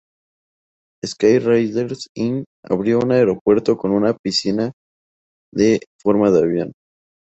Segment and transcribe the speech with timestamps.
[1.05, 4.71] Sky Raiders Inn abrió en el aeropuerto con una piscina
[5.53, 6.71] de forma de avión.